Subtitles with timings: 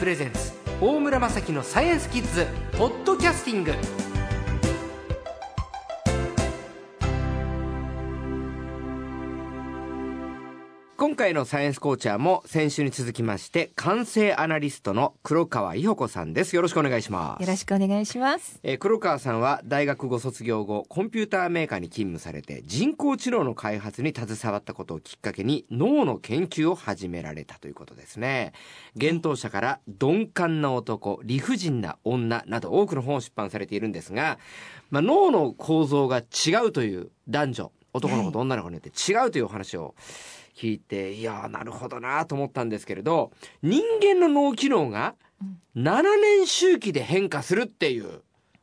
[0.00, 2.46] プレゼンツ大村雅樹のサイエンスキッズ
[2.78, 3.72] ポッドキャスティング。
[11.20, 16.56] 回のサイエンスコーチャーも先週に続きまして完成アナリストの黒川伊保子さんです。
[16.56, 17.42] よろしくお願いします。
[17.42, 18.58] よろしくお願いします。
[18.62, 28.54] えー黒川さんは大学ご卒業後コンピューターメーカーに勤務されて人工知能の開発に携わったことをきっかけに脳の研究を始められたということですね。
[28.94, 34.38] 幻冬舎から鈍感な男理不尽な女など多くの本を出版されているんですが、
[34.88, 39.94] まあ、脳の構造が違うという男女男の子と女の子によって違うというお話を
[40.56, 43.32] 聞いていやーなるほどなと思ったんですけれど
[43.62, 45.14] 人間の脳機能が
[45.76, 48.22] 7年周期で変化するっていう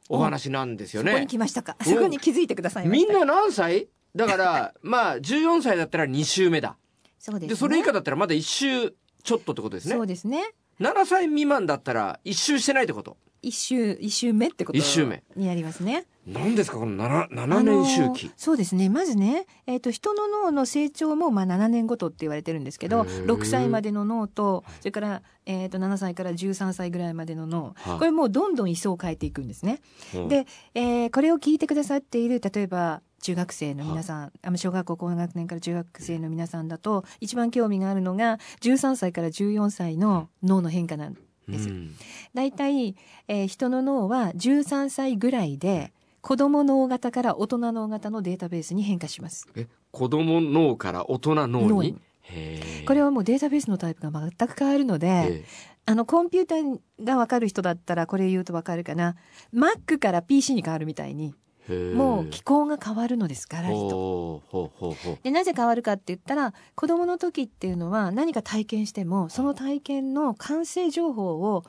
[0.09, 1.28] お話なんですよねそこに。
[1.28, 1.75] 来ましたか。
[1.80, 2.88] う んそこに気づいてください。
[2.88, 3.88] みんな何歳？
[4.16, 6.78] だから、 まあ、14歳だったら2週目だ。
[7.19, 7.58] そうです、で、ね。
[7.58, 10.08] それ以下だったらまだ1週ちょっとってことですねそう。
[10.08, 10.53] ですね。
[10.80, 13.17] 7歳未満だったら1週してないってこと？
[13.48, 16.06] 一周一周目ってこと一周目になりますね。
[16.28, 16.78] 何ですか？
[16.78, 18.30] この 7, 7年周あの期。
[18.36, 18.90] そうですね。
[18.90, 29.80] まずね、えっ、と人の脳の成長もまあ7年ごとって言われてるんですけど、へー6歳までの脳と、それからえっ、と7歳から13歳ぐらいまでの脳、はいこれもうどんどん位相を変えていくんですね。
[30.14, 41.16] うんで、えーこれを聞いてくださっている例えば中学生の皆さん、あの小学校高学年から中学生の皆さんだと一番興味があるのが13歳から14歳の脳の変化なん
[41.48, 41.70] です。
[41.70, 41.95] うん。
[42.34, 42.95] 大体、
[43.28, 49.48] えー人の脳は13歳ぐらいで子供脳型から大人脳型のデータベースに変化します。
[49.56, 51.98] え、子供脳から大人脳に？
[52.86, 55.45] これはもうデータベースのタイプが全く変わるので、え
[55.86, 59.16] あのコンピューターがわかる人だったらこれ言うとわかるかな。
[59.53, 61.34] Mac から PC に変わるみたいに、
[61.73, 63.90] もう機構が変わるのですから、人。
[63.90, 71.64] ほうほうほうほうでなぜ変わるかって言ったら子供の時っていうのは何か体験してもその体験の完成情報を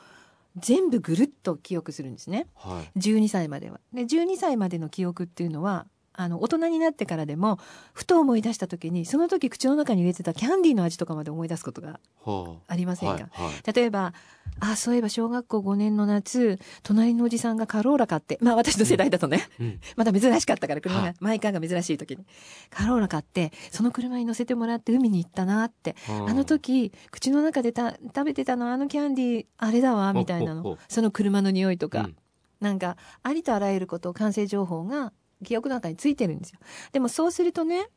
[0.56, 2.98] 全部ぐるっと記憶するんですねはい。
[2.98, 3.80] 12歳までは。
[3.92, 5.86] で12歳までの記憶っていうのは
[6.20, 7.60] あの大人になってからでも
[7.94, 13.72] ふと思い出した時にその時口の中に入れてたキャンディーの味とかまで思い出すことがはありませんか、はいはい。
[13.72, 14.12] 例えば
[14.58, 21.12] あそういえば小学校5年の夏隣のおじさんがカローラ買ってまあ私の世代だとね、うんまだ珍しかったから車はい。
[21.12, 22.26] がマイカーが珍しい時に。
[22.70, 30.78] カローラ買ってその車に乗せてもらって海に行ったなってはあの時口の中でた食べてたのあのキャンディーあれだわみたいなの。
[30.88, 32.16] その車の匂いとか、うん。
[32.60, 35.12] なんかありとあらゆること完成情報が
[35.44, 36.58] 記憶の中についてるんですよ。
[36.92, 37.88] でもそうするとね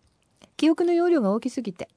[0.58, 1.90] 記憶の容量が大きすぎて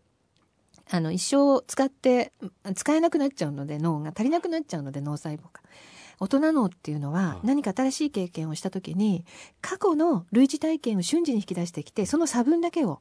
[0.90, 2.32] あの一生使って
[2.74, 5.60] 使えなくなっちゃうので脳が足りなくなっちゃうので脳細胞が。
[6.20, 7.46] 大人脳っていうのははい。
[7.46, 9.24] 何か新しい経験をした時に
[9.60, 13.00] 過去の類似体験を瞬時に引き出してきてその差分だけを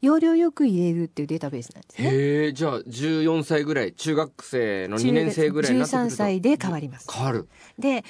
[0.00, 2.08] 容量よく入れるっていうデータベースなんですね。
[2.10, 7.06] へえじゃあ14歳ぐらい中学生の2年生ぐらいになってくる13と歳で変わります。
[7.10, 7.48] 変わる。
[7.78, 8.04] で、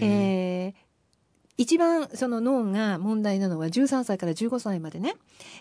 [0.00, 0.47] えー
[1.58, 5.16] 一番その脳が問題なのは13歳から15歳までね。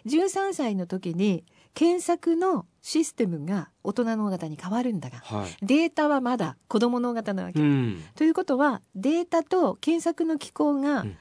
[0.06, 1.44] 13歳の時に
[1.74, 5.66] 検索のシステムが大人脳型に変わるんだがはい。
[5.66, 7.60] データはまだ子供脳型なわけ。
[7.60, 8.04] うん。
[8.16, 11.18] ということはデータと検索の機構が、うん。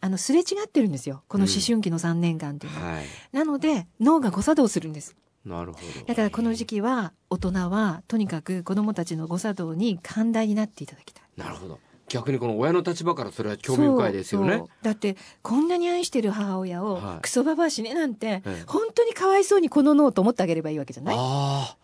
[0.00, 1.24] あのすれ違ってるんですよ。
[1.28, 2.92] この思春期の3年間っていうのは。
[2.92, 3.04] はい。
[3.32, 5.16] なので脳が誤作動するんです。
[5.44, 6.06] なるほど。
[6.06, 11.24] だからこの時期は大人はとにかく子供たちの誤作動に寛大になっていただきたい。
[11.36, 14.64] なるほど逆にこの親の立場からそれは興味深いですよね。
[14.82, 17.22] だってこんなに愛してる母親をはい。
[17.22, 18.64] クソババア死ねなんて、ええ。
[18.66, 21.16] 本当にかわいそうにこの脳と思ってあげればいいわけじゃない。
[21.16, 21.76] ああ。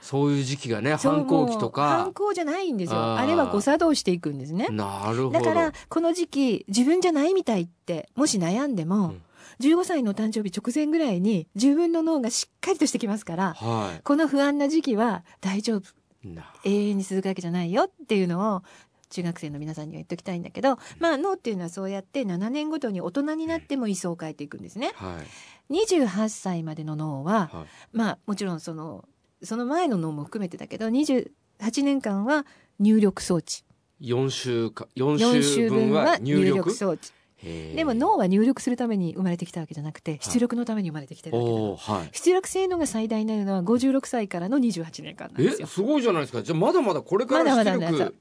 [0.00, 1.88] そういう時期がね反抗期とか。
[1.88, 3.16] 反抗じゃないんですよ。
[3.16, 4.66] あれは誤作動していくんですね。
[4.70, 5.30] なるほど。
[5.30, 9.22] だからこの時期自分じゃないみたいってもし悩んでも、うん。
[9.60, 15.82] 15歳の誕生日直前ぐらいに自分の脳がしっかりとしてきますからはこの不安な時期は大丈夫。
[16.64, 18.62] 永遠に続くわけじゃないよっていうのを
[19.10, 24.92] 中学生の皆さんには言っておきたいんだけど、まあ脳っていうのはそうやって7年ごとに大人になっても位相を変えていくんですね。
[24.94, 25.18] は
[25.70, 25.74] い。
[25.74, 27.96] 28歳までの脳は、はい。
[27.96, 29.04] まあもちろんその
[29.42, 31.28] その前の脳も含めてだけど28
[31.82, 32.46] 年間は
[32.78, 33.64] 入力装置。
[34.00, 37.12] 4週か4 4週週分分はは入入力力装置。
[37.42, 42.10] でも脳は入力するために生まれてきたわけじゃなくて出力のために生まれてきてるわけだはい。
[42.12, 45.66] 出力性能が最大になるのは56歳からの28年間なんですよ。
[45.66, 46.42] えすごいじゃないですか。
[46.42, 48.14] じゃあまだまだこれからまだ出まだなん力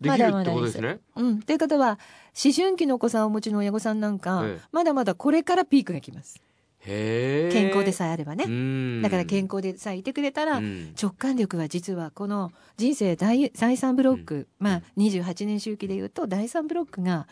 [0.00, 1.00] できるってことですね。
[1.16, 1.98] うん、ということは
[2.44, 4.60] 思春期のお子さんをお持ちの親御さんなんか、ええ。
[4.70, 6.40] まだまだこれからピークが来ます。
[6.80, 7.52] へえ。
[7.52, 10.94] 健康でさえあればね、ねだから健康でさえいてくれたら、うん。
[11.00, 17.26] 直感力は実はこの人生第第3ブロック、まあ28年周期でいうと第3ブロックが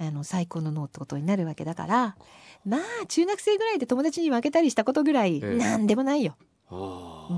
[0.00, 2.16] あの最高の脳ってことになるわけだから
[2.64, 5.56] まあ中学生ぐらいで友達に負けたりしたことぐらいええ。
[5.56, 6.36] なんでもないよ、
[6.70, 7.28] あ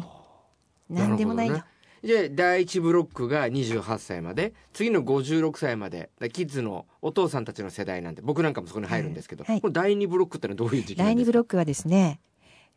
[0.88, 1.64] なんでもないよ、ね
[2.02, 12.20] じゃあ第一ブロックが28歳まで次の56歳までだキッズのお父さんたちの世代なんで僕なんかもそこに入るんですけど、はいこれ第二ブロックってのはどういう時期ですか？2ブロックはですね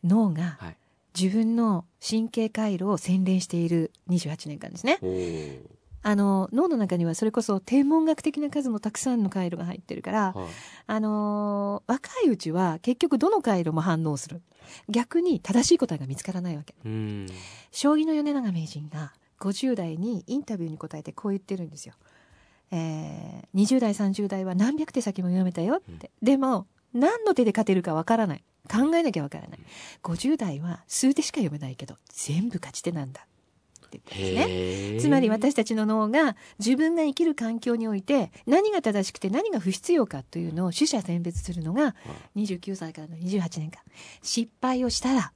[0.03, 0.77] 脳がはい。
[1.19, 4.97] 自分の神経回路を洗練している28年間ですね
[6.03, 10.47] あの脳の中にはそれこそ天文学的な数のたくさんの回路が入ってるからはい。
[10.87, 14.41] あのー若いうちは結局どの回路も反応する。
[14.89, 16.75] 逆に正しい答えが見つからないわけ。
[16.85, 17.27] うん。
[17.71, 21.95] 将棋の米長名人が50代にインタビューに答えてこう言ってるんですよ。
[22.71, 28.43] えー、20代30代は何百手先も読めたよって、でも何の手で勝てるかわからない。
[28.69, 29.59] 考えなきゃわからない。
[30.03, 33.27] 50代は数手しか読めないけど全部勝ち手なんだ
[33.97, 35.01] って言ってるんですね。
[35.01, 41.95] つまり私たちの脳が自分が生きる環境において何が正しくて何が不必要かというのを取捨選別するのが
[42.35, 43.81] 29歳からの28年間。
[44.21, 45.33] 失敗をしたら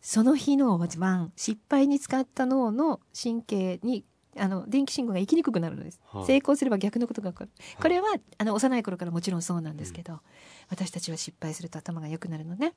[0.00, 4.04] その日の晩失敗に使った脳の神経に
[4.36, 6.24] あの電気信号が生きにくくなるのです、はい。
[6.24, 7.50] 成功すれば逆のことが起こる。
[7.80, 8.08] これは
[8.38, 10.20] あの幼い頃からもちろんそうなんですけど、
[10.70, 12.72] 私たちは失敗すると頭が良くなるのね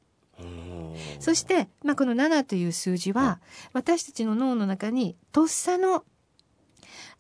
[1.19, 3.39] そして、まあ、この7という数字は、
[3.73, 6.03] 私たちの脳の中に、とっさの、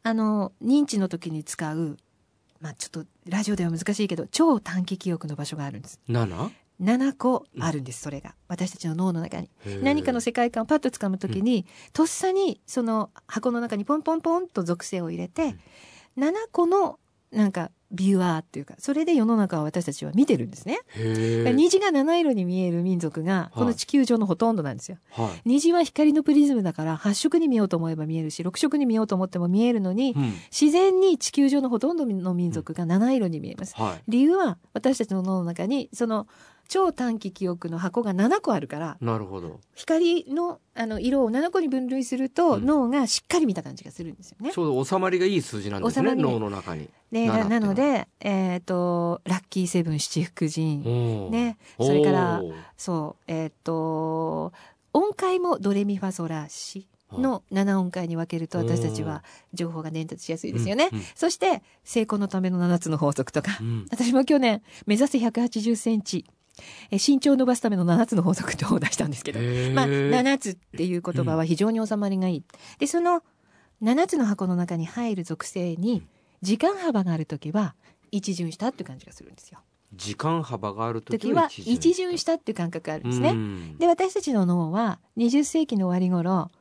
[0.03, 1.97] あの、認知の時に使う、
[2.61, 5.99] まあ、ちょっと、ラジオでは難しいけど、超短期記憶の場所があるんです。
[6.09, 6.51] 7
[6.81, 8.35] 7個あるんです、それが。
[8.47, 9.49] 私たちの脳の中に。
[9.81, 15.55] 何かの世界観をパッと掴む時に、とっさに、その箱の中にポンポンポンと属性を入れて、
[16.17, 16.99] 7個の、
[17.31, 20.79] なんか、ビュアーっていうか、それで世の中を私たちは見てるんですね。
[21.53, 24.97] 虹が七色に見える民族が、この地球上のほとんどなんですよ。
[25.11, 33.75] はい虹は光のプリズムだから8色に見ようと思えば見えるし6色に見ようと思っても見えるのにうん自然に地球上のほとんどの民族が七色に見えます。
[33.75, 36.27] はい理由は私たちの脳の中にその
[36.67, 39.59] 超短期記憶の箱が7個あるからなるほど。
[39.75, 42.65] 光のあの色を7個に分類するとうん。
[42.65, 44.51] 脳がしっかり見た感じがするんですよね。
[44.51, 44.59] ち。
[44.59, 46.89] ょうど収まりがいい数字なんですね脳の中に。
[47.11, 50.79] で7なので、えっ、と、ラッキーセブン七福神。
[51.29, 52.41] ねそれから
[52.77, 54.51] そう、えっ、と、
[54.93, 59.23] 音階もドレミファソラシの7音階に分けると私たちは
[59.53, 60.89] 情報が伝達しやすいですよね。
[60.91, 61.03] うんうん。
[61.15, 63.57] そして、成功のための7つの法則とか。
[63.61, 63.63] う。
[63.63, 63.85] ん。
[63.91, 66.25] 私も去年、目指せ180センチ、
[66.91, 69.39] え身長を伸ばすための7つの法則とを出したんですけど、
[69.73, 72.43] まあ、7つっていう言葉は非常に収まりがいい。
[72.79, 73.23] で、その
[73.81, 76.03] 7つの箱の中に入る属性に、
[76.41, 77.75] 時間幅があるときは、
[78.11, 79.59] 一巡したっていう感じがするんですよ。
[79.93, 83.29] 時間幅がある時時はは一巡したっていう感覚があるんですね。
[83.29, 86.51] うんで、私たちの脳は20世紀の終わり頃、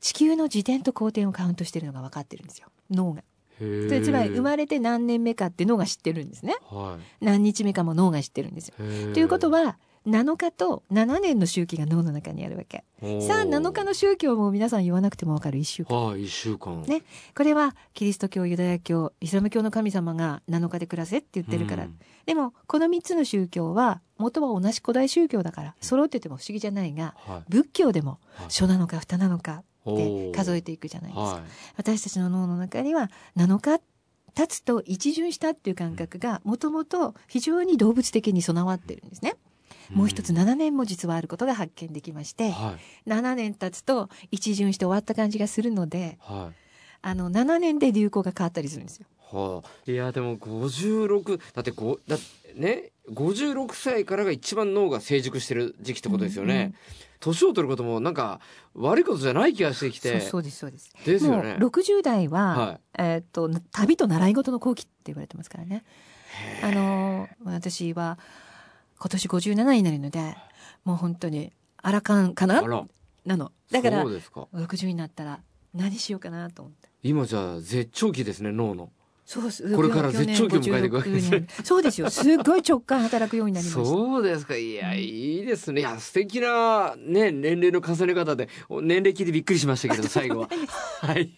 [0.00, 2.68] 地球の自転と公転をカウントしてるのが分かってるんですよ。
[2.90, 3.22] 脳が。
[3.58, 6.56] つまり生まれて何年目かって脳が知ってるんですね。
[6.70, 8.74] は何日目かも脳が知ってるんですよ。
[9.12, 12.84] ということは、7日と7年の周期が脳の中にあるわけ。
[13.26, 16.08] さあ、7日の宗教も皆さん言わなくてもわかる1週間。
[16.08, 17.02] はい一週間ね
[17.34, 21.84] これはキリスト教、ユダヤ教、イスラム教の神様が7日で暮らせって言ってるから。
[21.84, 31.22] うんでも、この3つの宗教は、元は同じ古代宗教だから、揃ってても不思議じゃないが、はい仏教でもはい初なのか二なのかって数ええていくじゃないですか。
[31.22, 31.42] は
[31.76, 33.80] 私たちの脳の中には7日
[34.34, 39.34] 経つと一巡したっていう感覚がもともと非常に動物的に備わってるんですね。
[39.90, 42.76] いもう一つ7年も実はあることが発見できまして、は
[43.06, 46.64] い7年経つと一巡して終わった感じがするので、はい
[47.06, 49.06] あの7年で流行が変わったりするんですよ。
[49.32, 52.16] はあ、いやでも56だってこだ
[52.54, 56.74] ね56歳からが一番脳が成熟してる時期ってことですよね。
[57.20, 58.40] 年を取ることもなんか
[58.74, 60.20] 悪いことじゃない気がしてきて。
[60.20, 60.90] そうそうですそうです。
[61.04, 61.56] ですよね。
[61.58, 65.84] もう60代は、はいえーっと旅と習い事の後期って言われてますからね。
[66.62, 68.18] あの私は
[68.98, 70.36] 今年57になるので、
[70.84, 72.58] もう本当にアラカンかな？
[72.58, 72.86] あら
[73.24, 73.52] なの。
[73.70, 74.46] だからそうですか。
[74.54, 75.40] 60になったら
[75.74, 76.88] 何しようかなと思って。
[77.02, 78.90] 今じゃあ絶頂期ですね脳の。
[79.26, 81.40] そうこれから絶頂期を迎えていくわけですね。
[81.40, 82.10] 去年56にそうですよ。
[82.10, 83.84] すっごい直感働くようになりました。
[83.84, 85.80] そうですかいやいいですね。
[85.80, 90.48] いや素敵なね年齢の重ね方でお年齢聞いてびっくりしましたけど 最後は。
[91.00, 91.30] はい。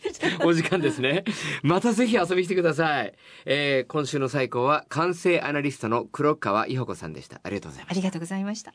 [0.44, 1.24] お時間ですね。
[1.62, 3.14] またぜひ遊びに来てください、
[3.44, 7.40] えー今週の最高は完成アナリストの黒川伊保子さんでした。
[7.44, 7.94] ありがとうございました。
[7.94, 8.72] ありがとうございました。